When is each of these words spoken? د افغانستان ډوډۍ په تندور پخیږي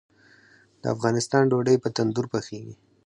د 0.81 0.83
افغانستان 0.95 1.43
ډوډۍ 1.51 1.77
په 1.83 1.89
تندور 1.97 2.25
پخیږي 2.33 2.75